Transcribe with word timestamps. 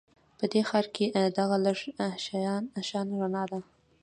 په 0.37 0.45
دې 0.51 0.61
ښار 0.69 0.85
کې 0.95 1.05
دغه 1.37 1.57
لږه 1.65 2.07
شان 2.87 3.05
رڼا 3.19 3.43
ده 3.51 3.59